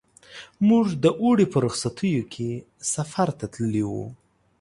[0.69, 2.49] موږ د اوړي په رخصتیو کې
[2.93, 4.05] سفر ته تللي وو.